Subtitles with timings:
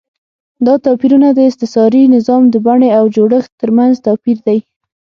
[0.65, 4.59] دا توپیرونه د استثاري نظام د بڼې او جوړښت ترمنځ توپیر دی.